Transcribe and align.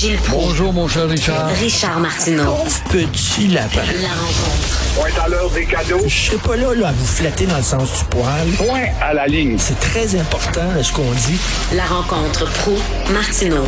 Gilles 0.00 0.16
Proulx. 0.16 0.46
Bonjour, 0.46 0.72
mon 0.72 0.88
cher 0.88 1.06
Richard. 1.06 1.48
Richard 1.60 2.00
Martineau. 2.00 2.56
Petit 2.88 3.48
lapin. 3.48 3.82
La 4.00 4.08
rencontre. 4.08 4.94
Point 4.94 5.22
à 5.22 5.28
l'heure 5.28 5.50
des 5.50 5.66
cadeaux. 5.66 6.00
Je 6.06 6.08
serai 6.08 6.38
pas 6.38 6.56
là, 6.56 6.74
là 6.74 6.88
à 6.88 6.92
vous 6.92 7.04
flatter 7.04 7.44
dans 7.44 7.58
le 7.58 7.62
sens 7.62 7.98
du 7.98 8.04
poil. 8.06 8.48
Point 8.56 8.86
à 9.02 9.12
la 9.12 9.26
ligne. 9.26 9.58
C'est 9.58 9.78
très 9.78 10.18
important 10.18 10.64
là, 10.74 10.82
ce 10.82 10.90
qu'on 10.94 11.02
dit. 11.02 11.38
La 11.74 11.84
rencontre 11.84 12.50
pro 12.50 12.78
martineau 13.12 13.66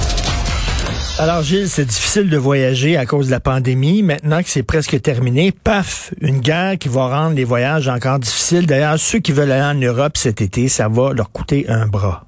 Alors 1.18 1.42
Gilles, 1.42 1.68
c'est 1.68 1.84
difficile 1.84 2.30
de 2.30 2.38
voyager 2.38 2.96
à 2.96 3.04
cause 3.04 3.26
de 3.26 3.32
la 3.32 3.40
pandémie. 3.40 4.02
Maintenant 4.02 4.42
que 4.42 4.48
c'est 4.48 4.62
presque 4.62 5.02
terminé, 5.02 5.52
paf, 5.52 6.14
une 6.22 6.40
guerre 6.40 6.78
qui 6.78 6.88
va 6.88 7.08
rendre 7.08 7.36
les 7.36 7.44
voyages 7.44 7.88
encore 7.88 8.18
difficiles. 8.18 8.66
D'ailleurs, 8.66 8.98
ceux 8.98 9.18
qui 9.18 9.32
veulent 9.32 9.52
aller 9.52 9.78
en 9.78 9.78
Europe 9.78 10.16
cet 10.16 10.40
été, 10.40 10.68
ça 10.68 10.88
va 10.88 11.12
leur 11.12 11.30
coûter 11.30 11.66
un 11.68 11.86
bras. 11.86 12.24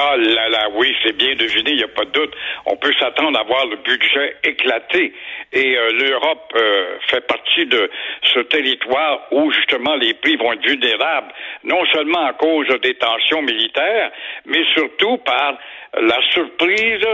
Ah 0.00 0.16
là 0.16 0.48
là, 0.48 0.68
oui, 0.74 0.94
c'est 1.02 1.16
bien 1.16 1.34
deviné, 1.34 1.72
il 1.72 1.78
n'y 1.78 1.82
a 1.82 1.88
pas 1.88 2.04
de 2.04 2.10
doute. 2.10 2.32
On 2.66 2.76
peut 2.76 2.92
s'attendre 3.00 3.36
à 3.36 3.42
voir 3.42 3.66
le 3.66 3.78
budget 3.78 4.36
éclater. 4.44 5.12
Et 5.52 5.76
euh, 5.76 5.90
l'Europe 5.90 6.52
euh, 6.54 6.98
fait 7.10 7.26
partie 7.26 7.66
de 7.66 7.90
ce 8.22 8.38
territoire 8.40 9.26
où 9.32 9.50
justement 9.50 9.96
les 9.96 10.14
prix 10.14 10.36
vont 10.36 10.52
être 10.52 10.64
vulnérables, 10.64 11.32
non 11.64 11.84
seulement 11.92 12.26
à 12.26 12.34
cause 12.34 12.68
des 12.80 12.94
tensions 12.94 13.42
militaires, 13.42 14.12
mais 14.46 14.62
surtout 14.76 15.16
par 15.18 15.58
la 16.00 16.20
surprise 16.32 17.06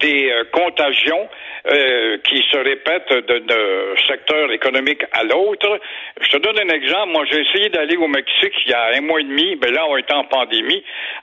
des 0.00 0.30
euh, 0.30 0.44
contagions 0.52 1.28
euh, 1.70 2.18
qui 2.24 2.42
se 2.50 2.56
répètent 2.56 3.12
d'un 3.26 4.02
secteur 4.06 4.50
économique 4.50 5.02
à 5.12 5.24
l'autre. 5.24 5.78
Je 6.20 6.28
te 6.30 6.36
donne 6.38 6.58
un 6.58 6.74
exemple. 6.74 7.12
Moi, 7.12 7.24
j'ai 7.30 7.40
essayé 7.40 7.68
d'aller 7.68 7.96
au 7.96 8.08
Mexique 8.08 8.54
il 8.64 8.70
y 8.70 8.74
a 8.74 8.96
un 8.96 9.00
mois 9.02 9.20
et 9.20 9.24
demi. 9.24 9.56
Ben 9.56 9.72
là, 9.72 9.86
on 9.88 9.96
était 9.96 10.14
en 10.14 10.24
pandémie. 10.24 10.82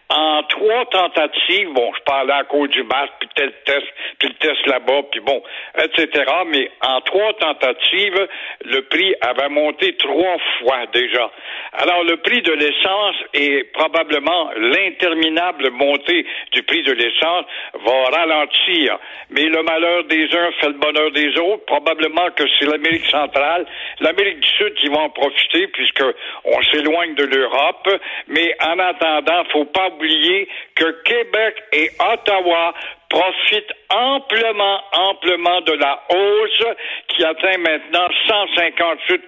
En 0.09 0.43
trois 0.43 0.85
tentatives, 0.85 1.73
bon, 1.73 1.91
je 1.97 2.03
parlais 2.03 2.33
à 2.33 2.43
cause 2.43 2.69
du 2.69 2.83
masque, 2.83 3.13
puis 3.19 3.29
tel 3.35 3.51
test, 3.65 3.87
puis 4.19 4.29
le 4.29 4.35
test 4.35 4.67
là-bas, 4.67 5.01
puis 5.11 5.19
bon, 5.21 5.41
etc. 5.79 6.23
Mais 6.47 6.69
en 6.81 7.01
trois 7.01 7.33
tentatives, 7.33 8.27
le 8.65 8.81
prix 8.83 9.15
avait 9.21 9.49
monté 9.49 9.97
trois 9.97 10.37
fois 10.59 10.85
déjà. 10.93 11.31
Alors, 11.73 12.03
le 12.03 12.17
prix 12.17 12.41
de 12.43 12.51
l'essence 12.51 13.15
et 13.33 13.63
probablement 13.73 14.51
l'interminable 14.55 15.71
montée 15.71 16.25
du 16.51 16.61
prix 16.63 16.83
de 16.83 16.93
l'essence 16.93 17.45
va 17.73 18.17
ralentir. 18.17 18.99
Mais 19.31 19.45
le 19.45 19.63
malheur 19.63 20.03
des 20.03 20.25
uns 20.35 20.51
fait 20.59 20.67
le 20.67 20.73
bonheur 20.73 21.11
des 21.11 21.35
autres. 21.39 21.65
Probablement 21.65 22.29
que 22.35 22.43
c'est 22.59 22.65
l'Amérique 22.65 23.07
centrale, 23.07 23.65
l'Amérique 24.01 24.39
du 24.39 24.49
Sud 24.49 24.73
qui 24.75 24.87
va 24.87 24.99
en 24.99 25.09
profiter 25.09 25.67
puisque 25.67 26.03
on 26.43 26.61
s'éloigne 26.71 27.15
de 27.15 27.25
l'Europe. 27.25 27.89
Mais 28.27 28.55
en 28.61 28.77
attendant, 28.77 29.43
faut 29.51 29.65
pas 29.65 29.89
oublier 29.95 30.47
que 30.75 31.03
Québec 31.03 31.55
et 31.73 31.89
Ottawa 31.99 32.73
profite 33.09 33.71
amplement, 33.89 34.81
amplement 34.91 35.61
de 35.61 35.73
la 35.73 36.01
hausse 36.09 36.75
qui 37.07 37.23
atteint 37.23 37.57
maintenant 37.59 38.07
158 38.27 39.23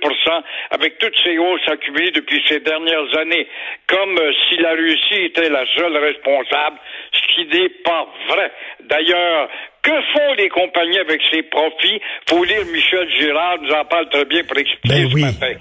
avec 0.71 0.97
toutes 0.97 1.17
ces 1.23 1.37
hausses 1.37 1.67
accumulées 1.67 2.11
depuis 2.11 2.43
ces 2.47 2.59
dernières 2.59 3.17
années, 3.17 3.47
comme 3.87 4.19
si 4.47 4.57
la 4.57 4.71
Russie 4.71 5.25
était 5.25 5.49
la 5.49 5.65
seule 5.75 5.95
responsable, 5.97 6.77
ce 7.13 7.21
qui 7.33 7.45
n'est 7.45 7.69
pas 7.69 8.07
vrai. 8.29 8.51
D'ailleurs, 8.81 9.49
que 9.83 9.91
font 10.13 10.33
les 10.37 10.49
compagnies 10.49 10.99
avec 10.99 11.21
ces 11.31 11.43
profits? 11.43 12.01
Faut 12.29 12.43
lire 12.43 12.65
Michel 12.73 13.09
Girard, 13.09 13.59
nous 13.61 13.71
en 13.71 13.85
parle 13.85 14.09
très 14.09 14.25
bien 14.25 14.43
pour 14.43 14.57
expliquer 14.57 15.03
Ben 15.03 15.09
ce 15.09 15.15
oui. 15.15 15.21
matin. 15.21 15.53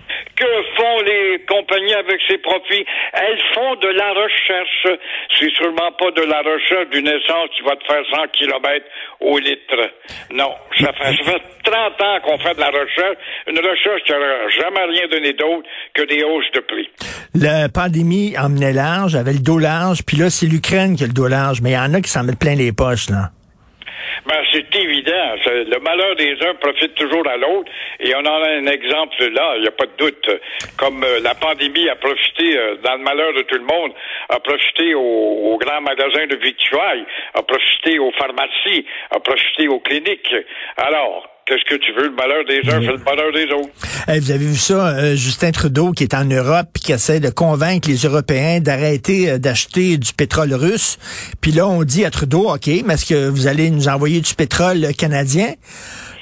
Compagnies 1.40 1.94
avec 1.94 2.20
ces 2.28 2.38
profits? 2.38 2.84
Elles 3.12 3.40
font 3.54 3.74
de 3.76 3.88
la 3.88 4.10
recherche. 4.12 4.98
C'est 5.38 5.50
sûrement 5.54 5.92
pas 5.98 6.10
de 6.12 6.22
la 6.22 6.40
recherche 6.40 6.88
d'une 6.90 7.08
essence 7.08 7.50
qui 7.56 7.62
va 7.62 7.76
te 7.76 7.84
faire 7.84 8.02
100 8.14 8.28
km 8.32 8.84
au 9.20 9.38
litre. 9.38 9.90
Non. 10.30 10.52
Ça 10.78 10.92
fait, 10.92 11.16
ça 11.16 11.32
fait 11.32 11.42
30 11.64 12.02
ans 12.02 12.20
qu'on 12.24 12.38
fait 12.38 12.54
de 12.54 12.60
la 12.60 12.70
recherche. 12.70 13.16
Une 13.46 13.58
recherche 13.58 14.02
qui 14.04 14.12
n'aura 14.12 14.48
jamais 14.48 14.84
rien 14.84 15.08
donné 15.08 15.32
d'autre 15.32 15.68
que 15.94 16.02
des 16.02 16.22
hausses 16.22 16.50
de 16.54 16.60
prix. 16.60 16.88
La 17.34 17.68
pandémie 17.68 18.34
emmenait 18.38 18.72
large, 18.72 19.14
avait 19.14 19.32
le 19.32 19.40
dos 19.40 19.58
large, 19.58 20.00
puis 20.06 20.16
là, 20.16 20.30
c'est 20.30 20.46
l'Ukraine 20.46 20.96
qui 20.96 21.04
a 21.04 21.06
le 21.06 21.12
dos 21.12 21.28
large, 21.28 21.60
mais 21.62 21.70
il 21.70 21.74
y 21.74 21.78
en 21.78 21.92
a 21.94 22.00
qui 22.00 22.10
s'en 22.10 22.24
mettent 22.24 22.38
plein 22.38 22.54
les 22.54 22.72
poches, 22.72 23.10
là. 23.10 23.30
Ben, 24.26 24.42
c'est 24.52 24.74
évident. 24.74 25.34
Le 25.46 25.78
malheur 25.80 26.16
des 26.16 26.36
uns 26.42 26.54
profite 26.54 26.94
toujours 26.94 27.26
à 27.28 27.36
l'autre. 27.36 27.70
Et 28.00 28.14
on 28.14 28.20
en 28.20 28.42
a 28.42 28.50
un 28.50 28.66
exemple 28.66 29.24
là, 29.32 29.54
il 29.56 29.62
n'y 29.62 29.68
a 29.68 29.72
pas 29.72 29.86
de 29.86 29.96
doute. 29.98 30.30
Comme 30.76 31.04
euh, 31.04 31.20
la 31.20 31.34
pandémie 31.34 31.88
a 31.88 31.96
profité, 31.96 32.58
euh, 32.58 32.76
dans 32.82 32.94
le 32.94 33.02
malheur 33.02 33.32
de 33.34 33.42
tout 33.42 33.56
le 33.56 33.64
monde, 33.64 33.92
a 34.28 34.40
profité 34.40 34.94
aux, 34.94 35.00
aux 35.00 35.58
grands 35.58 35.80
magasins 35.80 36.26
de 36.26 36.36
victuailles, 36.36 37.04
a 37.34 37.42
profité 37.42 37.98
aux 37.98 38.12
pharmacies, 38.12 38.86
a 39.10 39.20
profité 39.20 39.68
aux 39.68 39.80
cliniques. 39.80 40.34
Alors, 40.76 41.35
qu'est-ce 41.46 41.64
que 41.64 41.76
tu 41.76 41.92
veux? 41.92 42.08
Le 42.08 42.14
malheur 42.14 42.44
des 42.44 42.58
uns 42.68 42.80
fait 42.80 42.92
le 42.92 42.98
bonheur 42.98 43.32
des 43.32 43.44
autres. 43.54 43.70
Hey, 44.08 44.20
vous 44.20 44.30
avez 44.30 44.46
vu 44.46 44.56
ça, 44.56 44.88
euh, 44.88 45.14
Justin 45.14 45.52
Trudeau 45.52 45.92
qui 45.92 46.02
est 46.02 46.14
en 46.14 46.24
Europe 46.24 46.66
puis 46.74 46.82
qui 46.82 46.92
essaie 46.92 47.20
de 47.20 47.30
convaincre 47.30 47.88
les 47.88 47.96
Européens 47.96 48.60
d'arrêter 48.60 49.30
euh, 49.30 49.38
d'acheter 49.38 49.96
du 49.96 50.12
pétrole 50.12 50.52
russe. 50.52 50.98
Puis 51.40 51.52
là, 51.52 51.66
on 51.66 51.84
dit 51.84 52.04
à 52.04 52.10
Trudeau, 52.10 52.52
OK, 52.52 52.66
mais 52.84 52.94
est-ce 52.94 53.06
que 53.06 53.28
vous 53.28 53.46
allez 53.46 53.70
nous 53.70 53.88
envoyer 53.88 54.20
du 54.20 54.34
pétrole 54.34 54.92
canadien? 54.98 55.54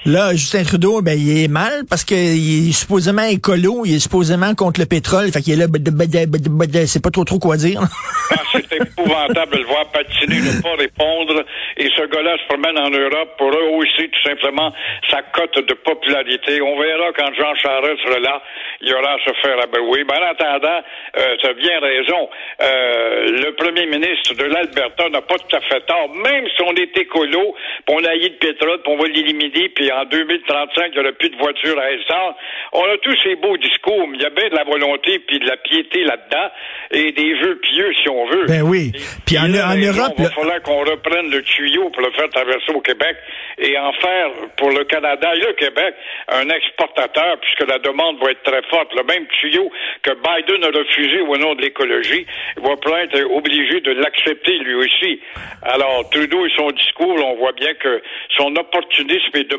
Là, 0.07 0.33
Justin 0.33 0.65
Trudeau, 0.65 1.01
ben, 1.01 1.19
il 1.19 1.45
est 1.45 1.49
mal 1.49 1.85
parce 1.89 2.05
qu'il 2.05 2.69
est 2.69 2.73
supposément 2.73 3.25
écolo, 3.25 3.87
il 3.87 3.97
est 3.97 4.01
supposément 4.01 4.55
contre 4.55 4.81
le 4.81 4.87
pétrole. 4.87 5.33
Fait 5.33 5.41
qu'il 5.41 5.55
est 5.55 5.57
là, 5.57 6.87
c'est 6.87 7.03
pas 7.03 7.11
trop 7.11 7.25
trop 7.25 7.39
quoi 7.39 7.57
dire. 7.57 7.81
Ah, 8.31 8.41
c'est 8.53 8.81
épouvantable 8.81 9.53
de 9.53 9.59
le 9.59 9.67
voir 9.67 9.85
patiner, 9.93 10.41
ne 10.41 10.63
pas 10.63 10.75
répondre. 10.79 11.45
Et 11.77 11.91
ce 11.95 12.07
gars-là 12.07 12.39
se 12.39 12.47
promène 12.49 12.79
en 12.79 12.89
Europe 12.89 13.37
pour 13.37 13.53
rehausser 13.53 14.09
tout 14.09 14.29
simplement 14.29 14.73
sa 15.11 15.21
cote 15.21 15.55
de 15.69 15.75
popularité. 15.75 16.63
On 16.63 16.81
verra 16.81 17.13
quand 17.15 17.29
Jean 17.37 17.55
Charest 17.55 18.01
sera 18.03 18.19
là, 18.21 18.43
il 18.81 18.95
aura 18.95 19.13
à 19.13 19.19
se 19.19 19.33
faire 19.43 19.61
abouer. 19.63 20.05
Mais 20.09 20.17
en 20.17 20.31
attendant, 20.31 20.81
euh, 21.19 21.37
tu 21.39 21.47
as 21.47 21.53
bien 21.53 21.79
raison. 21.81 22.31
Euh, 22.63 23.45
le 23.45 23.55
premier 23.57 23.87
ministre 23.87 24.35
de 24.35 24.45
l'Alberta 24.45 25.09
n'a 25.11 25.21
pas 25.21 25.37
tout 25.37 25.57
à 25.57 25.61
fait 25.61 25.81
tort. 25.83 26.09
Même 26.15 26.47
si 26.57 26.63
on 26.63 26.75
est 26.77 26.97
écolo, 26.97 27.55
puis 27.87 27.97
on 27.97 28.05
a 28.05 28.17
de 28.17 28.39
pétrole, 28.41 28.81
puis 28.83 28.93
on 28.93 28.97
va 28.97 29.07
l'éliminer, 29.07 29.69
puis 29.69 29.91
en 30.00 30.05
2035, 30.05 30.84
il 30.87 30.93
n'y 30.93 30.99
aura 31.00 31.12
plus 31.12 31.31
de 31.31 31.37
voitures 31.37 31.78
à 31.78 31.91
essence. 31.93 32.34
On 32.72 32.82
a 32.84 32.97
tous 33.03 33.16
ces 33.22 33.37
beaux 33.37 33.56
discours, 33.56 34.06
mais 34.09 34.16
il 34.19 34.22
y 34.22 34.27
a 34.27 34.31
bien 34.31 34.49
de 34.49 34.55
la 34.55 34.65
volonté 34.65 35.19
puis 35.21 35.38
de 35.38 35.47
la 35.47 35.56
piété 35.56 36.05
là-dedans 36.05 36.49
et 36.91 37.12
des 37.12 37.34
vœux 37.34 37.56
pieux, 37.56 37.93
si 38.03 38.09
on 38.09 38.27
veut. 38.27 38.47
Ben 38.47 38.62
oui. 38.62 38.93
Puis 39.27 39.38
en- 39.38 39.43
raison, 39.44 39.99
Europe, 40.00 40.15
Il 40.19 40.25
va 40.25 40.31
falloir 40.31 40.62
qu'on 40.62 40.81
reprenne 40.81 41.31
le 41.31 41.43
tuyau 41.43 41.91
pour 41.91 42.03
le 42.03 42.10
faire 42.12 42.28
traverser 42.31 42.72
au 42.75 42.81
Québec 42.81 43.16
et 43.59 43.77
en 43.78 43.93
faire 43.94 44.31
pour 44.56 44.71
le 44.71 44.84
Canada 44.84 45.31
et 45.34 45.41
le 45.41 45.53
Québec 45.55 45.94
un 46.28 46.49
exportateur, 46.49 47.38
puisque 47.41 47.69
la 47.69 47.78
demande 47.78 48.19
va 48.22 48.31
être 48.31 48.43
très 48.43 48.62
forte. 48.71 48.93
Le 48.94 49.05
même 49.05 49.26
tuyau 49.41 49.71
que 50.03 50.11
Biden 50.11 50.65
a 50.65 50.69
refusé 50.78 51.21
au 51.21 51.37
nom 51.37 51.55
de 51.55 51.62
l'écologie, 51.62 52.26
il 52.56 52.62
va 52.62 52.76
peut 52.76 52.93
être 53.03 53.31
obligé 53.31 53.81
de 53.81 53.93
l'accepter 53.93 54.59
lui 54.59 54.75
aussi. 54.75 55.21
Alors, 55.62 56.09
Trudeau 56.11 56.44
et 56.47 56.50
son 56.56 56.71
discours, 56.71 57.16
on 57.25 57.37
voit 57.37 57.53
bien 57.53 57.72
que 57.75 58.03
son 58.37 58.55
opportunisme 58.56 59.37
est 59.37 59.50
de 59.50 59.56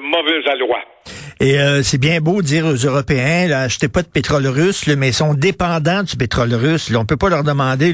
Et 1.40 1.60
euh, 1.60 1.84
c'est 1.84 1.98
bien 1.98 2.22
beau 2.22 2.42
de 2.42 2.48
dire 2.48 2.66
aux 2.66 2.76
Européens, 2.76 3.48
là, 3.48 3.62
achetez 3.62 3.90
pas 3.90 4.02
de 4.02 4.08
pétrole 4.08 4.48
russe, 4.48 4.86
là, 4.86 4.96
mais 4.96 5.10
ils 5.10 5.14
sont 5.14 5.34
dépendants 5.34 6.04
du 6.04 6.16
pétrole 6.16 6.54
russe. 6.54 6.90
Là. 6.90 7.00
On 7.00 7.06
peut 7.06 7.18
pas 7.18 7.30
leur 7.30 7.44
demander 7.44 7.94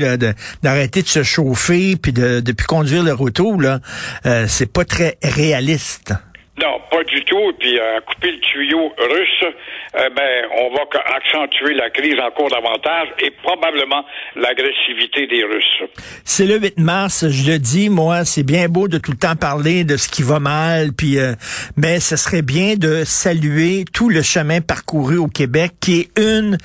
d'arrêter 0.61 1.01
de, 1.01 1.07
se 1.07 1.23
chauffer 1.23 1.95
puis 1.95 2.13
de, 2.13 2.39
de 2.39 2.53
conduire 2.67 3.03
leur 3.03 3.19
auto. 3.19 3.59
Là. 3.59 3.79
Euh, 4.25 4.45
c'est 4.47 4.71
pas 4.71 4.85
très 4.85 5.17
réaliste. 5.23 6.13
Non, 6.59 6.81
pas 6.91 7.03
du 7.05 7.23
tout. 7.23 7.49
Et 7.49 7.53
puis, 7.59 7.79
à 7.79 8.01
couper 8.01 8.31
le 8.31 8.39
tuyau 8.41 8.93
russe, 8.97 9.53
euh, 9.95 10.09
ben, 10.09 10.45
on 10.59 10.73
va 10.75 10.81
accentuer 11.15 11.73
la 11.73 11.89
crise 11.89 12.19
encore 12.19 12.49
davantage 12.49 13.07
et 13.19 13.31
probablement 13.41 14.03
l'agressivité 14.35 15.27
des 15.27 15.43
Russes. 15.43 15.89
C'est 16.25 16.45
le 16.45 16.59
8 16.59 16.77
mars, 16.77 17.29
je 17.29 17.51
le 17.51 17.57
dis, 17.57 17.89
moi, 17.89 18.25
c'est 18.25 18.43
bien 18.43 18.67
beau 18.67 18.89
de 18.89 18.97
tout 18.97 19.11
le 19.11 19.17
temps 19.17 19.37
parler 19.37 19.85
de 19.85 19.95
ce 19.95 20.09
qui 20.09 20.23
va 20.23 20.39
mal, 20.39 20.89
puis 20.91 21.19
euh, 21.19 21.33
mais 21.77 22.01
ce 22.01 22.17
serait 22.17 22.41
bien 22.41 22.75
de 22.75 23.03
saluer 23.05 23.85
tout 23.93 24.09
le 24.09 24.21
chemin 24.21 24.59
parcouru 24.59 25.17
au 25.17 25.27
Québec, 25.27 25.71
qui 25.79 26.01
est 26.01 26.19
une 26.19 26.57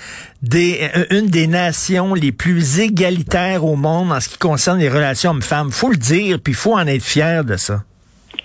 des 0.43 0.91
euh, 0.97 1.05
une 1.11 1.29
des 1.29 1.47
nations 1.47 2.12
les 2.15 2.32
plus 2.32 2.81
égalitaires 2.81 3.65
au 3.65 3.77
monde 3.77 4.11
en 4.12 4.21
ce 4.21 4.31
qui 4.31 4.39
concerne 4.39 4.81
les 4.81 4.89
relations 4.89 5.31
hommes-femmes. 5.31 5.71
Faut 5.71 5.91
le 5.91 5.97
dire, 5.97 6.39
puis 6.43 6.53
il 6.53 6.56
faut 6.56 6.75
en 6.75 6.87
être 6.87 7.05
fier 7.05 7.44
de 7.44 7.56
ça. 7.56 7.82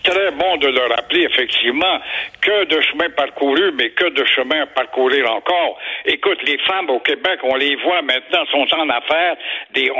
Très 0.03 0.31
bon 0.31 0.50
de 0.61 0.67
le 0.67 0.81
rappeler, 0.93 1.23
effectivement, 1.23 1.99
que 2.41 2.65
de 2.65 2.81
chemin 2.81 3.09
parcouru, 3.09 3.71
mais 3.73 3.89
que 3.89 4.09
de 4.09 4.23
chemin 4.25 4.61
à 4.61 4.65
parcourir 4.67 5.29
encore. 5.31 5.79
Écoute, 6.05 6.39
les 6.43 6.57
femmes 6.59 6.89
au 6.89 6.99
Québec, 6.99 7.39
on 7.43 7.55
les 7.55 7.75
voit 7.77 8.01
maintenant, 8.01 8.45
sont 8.51 8.67
en 8.75 8.89
affaires. 8.89 9.35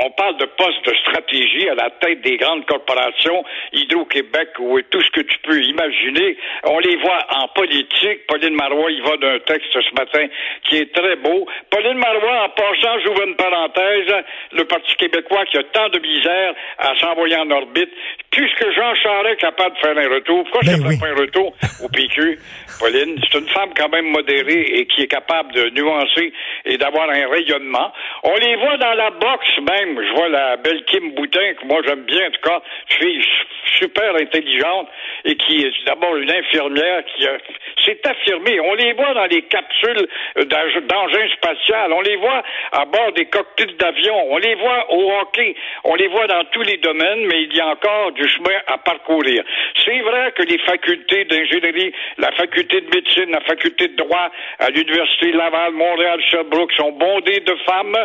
On 0.04 0.10
parle 0.10 0.36
de 0.38 0.46
postes 0.46 0.84
de 0.86 0.94
stratégie 0.96 1.68
à 1.68 1.74
la 1.74 1.90
tête 1.90 2.20
des 2.22 2.36
grandes 2.36 2.64
corporations, 2.66 3.44
Hydro-Québec 3.72 4.50
ou 4.58 4.80
tout 4.82 5.02
ce 5.02 5.10
que 5.10 5.20
tu 5.20 5.38
peux 5.38 5.60
imaginer. 5.62 6.36
On 6.64 6.78
les 6.78 6.96
voit 6.96 7.26
en 7.30 7.48
politique. 7.48 8.26
Pauline 8.26 8.54
Marois, 8.54 8.90
il 8.90 9.02
va 9.02 9.16
d'un 9.16 9.38
texte 9.40 9.72
ce 9.72 9.94
matin 9.94 10.26
qui 10.64 10.76
est 10.76 10.94
très 10.94 11.16
beau. 11.16 11.46
Pauline 11.70 11.98
Marois, 11.98 12.44
en 12.44 12.48
passant, 12.50 12.98
j'ouvre 13.04 13.22
une 13.26 13.36
parenthèse, 13.36 14.14
le 14.52 14.64
Parti 14.64 14.94
québécois 14.96 15.44
qui 15.46 15.58
a 15.58 15.64
tant 15.64 15.88
de 15.88 15.98
misère 15.98 16.54
à 16.78 16.94
s'envoyer 16.96 17.36
en 17.36 17.50
orbite, 17.50 17.90
puisque 18.30 18.70
Jean 18.72 18.94
Charest 18.94 19.32
est 19.32 19.36
capable 19.36 19.74
de 19.76 19.80
faire 19.80 19.98
un 19.98 20.14
retour, 20.14 20.44
Pourquoi 20.52 20.60
Ben 20.70 20.76
je 20.76 20.82
ne 20.82 20.88
oui. 20.88 20.98
pas 21.00 21.06
un 21.08 21.14
retour 21.14 21.54
au 21.82 21.88
PQ, 21.88 22.38
Pauline? 22.78 23.18
C'est 23.24 23.38
une 23.38 23.48
femme 23.48 23.70
quand 23.74 23.88
même 23.88 24.06
modérée 24.06 24.60
et 24.76 24.86
qui 24.86 25.02
est 25.02 25.06
capable 25.08 25.52
de 25.52 25.70
nuancer 25.70 26.32
et 26.66 26.76
d'avoir 26.76 27.08
un 27.08 27.26
rayonnement. 27.30 27.90
On 28.22 28.34
les 28.36 28.56
voit 28.56 28.76
dans 28.76 28.92
la 28.92 29.10
boxe 29.10 29.58
même. 29.58 29.98
Je 30.04 30.12
vois 30.14 30.28
la 30.28 30.56
belle 30.58 30.84
Kim 30.84 31.12
Boutin, 31.14 31.54
que 31.54 31.64
moi 31.66 31.80
j'aime 31.86 32.02
bien, 32.04 32.28
en 32.28 32.30
tout 32.32 32.40
cas, 32.48 32.60
fille 33.00 33.24
super 33.78 34.14
intelligente 34.14 34.88
et 35.24 35.34
qui 35.36 35.62
est 35.64 35.72
d'abord 35.86 36.14
une 36.16 36.30
infirmière 36.30 37.02
qui 37.16 37.26
a- 37.26 37.38
s'est 37.84 38.00
affirmée. 38.04 38.60
On 38.60 38.74
les 38.74 38.92
voit 38.92 39.14
dans 39.14 39.24
les 39.26 39.42
capsules 39.42 40.06
d'eng- 40.36 40.80
d'engins 40.86 41.28
spatials. 41.34 41.92
On 41.92 42.00
les 42.02 42.16
voit 42.16 42.42
à 42.72 42.84
bord 42.84 43.12
des 43.12 43.24
cockpits 43.26 43.74
d'avion. 43.78 44.14
On 44.30 44.36
les 44.36 44.54
voit 44.56 44.92
au 44.92 45.12
hockey. 45.20 45.54
On 45.84 45.94
les 45.94 46.08
voit 46.08 46.26
dans 46.26 46.44
tous 46.52 46.62
les 46.62 46.76
domaines, 46.76 47.26
mais 47.26 47.42
il 47.44 47.54
y 47.56 47.60
a 47.60 47.68
encore 47.68 48.12
du 48.12 48.28
chemin 48.28 48.58
à 48.66 48.76
parcourir. 48.78 49.42
C'est 49.84 50.00
vrai 50.00 50.32
que 50.36 50.41
les 50.44 50.58
facultés 50.58 51.24
d'ingénierie, 51.24 51.92
la 52.18 52.32
faculté 52.32 52.80
de 52.80 52.86
médecine, 52.94 53.30
la 53.30 53.40
faculté 53.40 53.88
de 53.88 53.96
droit 53.96 54.30
à 54.58 54.70
l'Université 54.70 55.32
Laval, 55.32 55.72
Montréal, 55.72 56.20
Sherbrooke 56.30 56.72
sont 56.72 56.92
bondées 56.92 57.40
de 57.40 57.54
femmes, 57.66 57.96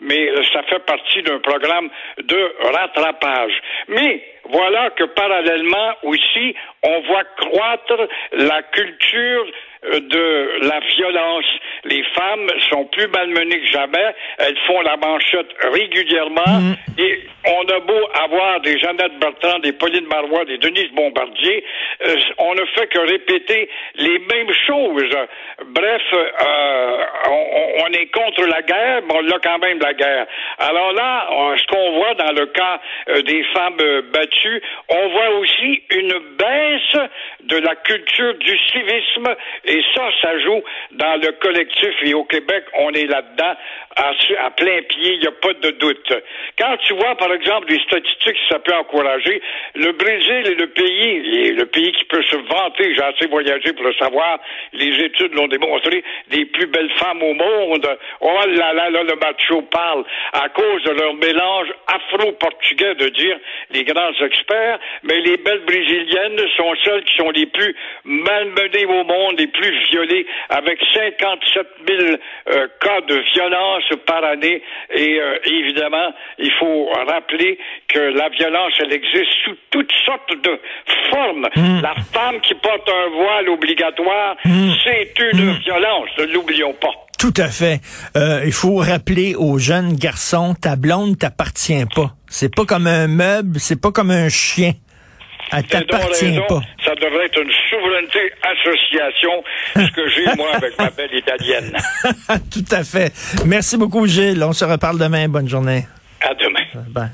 mais 0.00 0.28
euh, 0.28 0.42
ça 0.52 0.62
fait 0.64 0.84
partie 0.84 1.22
d'un 1.22 1.38
programme 1.40 1.88
de 2.18 2.52
rattrapage. 2.72 3.52
Mais 3.88 4.22
voilà 4.50 4.90
que 4.90 5.04
parallèlement 5.04 5.94
aussi, 6.04 6.54
on 6.82 7.00
voit 7.02 7.24
croître 7.36 8.08
la 8.32 8.62
culture 8.62 9.46
de 10.00 10.66
la 10.68 10.80
violence. 10.80 11.44
Les 11.84 12.02
femmes 12.14 12.50
sont 12.70 12.84
plus 12.86 13.06
malmenées 13.08 13.60
que 13.60 13.66
jamais. 13.72 14.14
Elles 14.38 14.58
font 14.66 14.80
la 14.82 14.96
manchette 14.96 15.48
régulièrement. 15.72 16.74
Et 16.98 17.20
on 17.46 17.62
a 17.68 17.80
beau 17.80 18.08
avoir 18.22 18.60
des 18.60 18.78
Jeannette 18.78 19.18
Bertrand, 19.20 19.58
des 19.60 19.72
Pauline 19.72 20.06
Marois, 20.06 20.44
des 20.46 20.58
Denise 20.58 20.90
Bombardier, 20.92 21.64
euh, 22.06 22.16
on 22.38 22.54
ne 22.54 22.64
fait 22.74 22.86
que 22.88 22.98
répéter 22.98 23.68
les 23.96 24.18
mêmes 24.18 24.52
choses. 24.66 25.16
Bref, 25.66 26.02
euh, 26.12 27.04
on, 27.28 27.84
on 27.84 27.92
est 27.92 28.06
contre 28.12 28.46
la 28.46 28.62
guerre, 28.62 29.02
mais 29.06 29.14
on 29.14 29.30
a 29.30 29.38
quand 29.38 29.58
même 29.58 29.78
la 29.80 29.92
guerre. 29.94 30.26
Alors 30.58 30.92
là, 30.92 31.28
on- 31.32 31.56
ce 31.56 31.66
qu'on 31.66 31.92
voit 31.92 32.14
dans 32.14 32.32
le 32.32 32.46
cas 32.46 32.80
euh, 33.10 33.22
des 33.22 33.44
femmes 33.54 33.76
euh, 33.80 34.02
battues, 34.12 34.62
on 34.88 35.08
voit 35.10 35.30
aussi 35.38 35.82
une 35.90 36.12
baisse 36.38 37.02
de 37.44 37.58
la 37.58 37.74
culture 37.76 38.34
du 38.34 38.58
civisme 38.72 39.34
et 39.64 39.75
ça, 39.94 40.08
ça 40.20 40.38
joue 40.40 40.62
dans 40.92 41.20
le 41.20 41.32
collectif 41.32 41.94
et 42.02 42.14
au 42.14 42.24
Québec, 42.24 42.64
on 42.74 42.90
est 42.92 43.06
là-dedans 43.06 43.54
à, 43.96 44.50
plein 44.50 44.82
pied, 44.82 45.14
il 45.14 45.20
n'y 45.20 45.26
a 45.26 45.32
pas 45.32 45.54
de 45.54 45.70
doute. 45.70 46.12
Quand 46.58 46.76
tu 46.84 46.94
vois, 46.94 47.14
par 47.16 47.32
exemple, 47.32 47.66
des 47.66 47.80
statistiques, 47.80 48.36
ça 48.50 48.58
peut 48.58 48.74
encourager, 48.74 49.40
le 49.74 49.92
Brésil 49.92 50.52
est 50.52 50.60
le 50.60 50.66
pays, 50.68 51.46
et 51.46 51.52
le 51.52 51.66
pays 51.66 51.92
qui 51.92 52.04
peut 52.04 52.22
se 52.22 52.36
vanter, 52.36 52.94
j'ai 52.94 53.02
assez 53.02 53.26
voyagé 53.26 53.72
pour 53.72 53.84
le 53.84 53.94
savoir, 53.94 54.38
les 54.72 55.04
études 55.04 55.34
l'ont 55.34 55.48
démontré, 55.48 56.04
des 56.28 56.44
plus 56.44 56.66
belles 56.66 56.92
femmes 56.98 57.22
au 57.22 57.34
monde. 57.34 57.88
Oh 58.20 58.38
là 58.46 58.72
là, 58.72 58.90
là, 58.90 59.02
le 59.02 59.16
macho 59.16 59.62
parle 59.62 60.04
à 60.32 60.48
cause 60.50 60.82
de 60.84 60.90
leur 60.90 61.14
mélange 61.14 61.68
afro-portugais, 61.86 62.94
de 62.96 63.08
dire 63.08 63.38
les 63.70 63.84
grands 63.84 64.12
experts, 64.20 64.78
mais 65.04 65.20
les 65.20 65.36
belles 65.38 65.64
brésiliennes 65.66 66.40
sont 66.56 66.74
celles 66.84 67.04
qui 67.04 67.16
sont 67.16 67.30
les 67.30 67.46
plus 67.46 67.74
malmenées 68.04 68.86
au 68.86 69.04
monde, 69.04 69.38
les 69.38 69.46
plus 69.56 69.74
violées, 69.90 70.26
avec 70.48 70.78
57 70.94 71.66
000 71.88 72.00
euh, 72.00 72.68
cas 72.80 73.00
de 73.08 73.22
violence 73.34 73.84
par 74.06 74.24
année. 74.24 74.62
Et 74.94 75.20
euh, 75.20 75.38
évidemment, 75.44 76.12
il 76.38 76.52
faut 76.58 76.88
rappeler 77.08 77.58
que 77.88 77.98
la 77.98 78.28
violence, 78.30 78.72
elle 78.80 78.92
existe 78.92 79.32
sous 79.44 79.56
toutes 79.70 79.92
sortes 80.04 80.34
de 80.42 80.60
formes. 81.10 81.48
La 81.82 81.94
femme 82.12 82.40
qui 82.40 82.54
porte 82.54 82.88
un 82.88 83.08
voile 83.10 83.48
obligatoire, 83.48 84.36
c'est 84.84 85.14
une 85.32 85.52
violence, 85.58 86.08
ne 86.18 86.24
l'oublions 86.24 86.74
pas. 86.74 87.06
Tout 87.18 87.32
à 87.38 87.48
fait. 87.48 87.80
Euh, 88.16 88.42
il 88.44 88.52
faut 88.52 88.76
rappeler 88.76 89.34
aux 89.34 89.58
jeunes 89.58 89.94
garçons, 89.94 90.54
ta 90.54 90.76
blonde 90.76 91.18
t'appartient 91.18 91.84
pas. 91.94 92.14
C'est 92.28 92.54
pas 92.54 92.66
comme 92.66 92.86
un 92.86 93.06
meuble, 93.06 93.58
c'est 93.58 93.80
pas 93.80 93.90
comme 93.90 94.10
un 94.10 94.28
chien. 94.28 94.72
Elle 95.52 95.64
t'appartient 95.64 96.38
pas. 96.48 96.60
Ça 96.84 96.94
devrait 96.94 97.26
être 97.26 97.40
une 97.40 97.52
souveraineté 97.70 98.32
association, 98.42 99.44
ce 99.74 99.90
que 99.92 100.08
j'ai, 100.08 100.24
moi, 100.36 100.48
avec 100.54 100.78
ma 100.78 100.90
belle 100.90 101.14
italienne. 101.14 101.72
Tout 102.50 102.64
à 102.70 102.82
fait. 102.84 103.12
Merci 103.44 103.76
beaucoup, 103.76 104.06
Gilles. 104.06 104.42
On 104.42 104.52
se 104.52 104.64
reparle 104.64 104.98
demain. 104.98 105.28
Bonne 105.28 105.48
journée. 105.48 105.86
À 106.20 106.34
demain. 106.34 106.64
Bye. 106.88 107.10